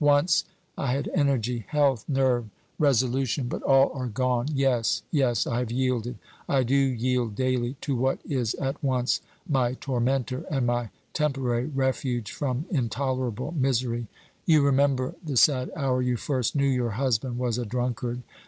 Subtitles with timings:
[0.03, 0.45] Once
[0.79, 6.17] I had energy health nerve resolution; but all are gone: yes, yes, I have yielded
[6.49, 12.31] I do yield daily to what is at once my tormentor and my temporary refuge
[12.31, 14.07] from intolerable misery.
[14.47, 18.23] You remember the sad hour you first knew your husband was a drunkard.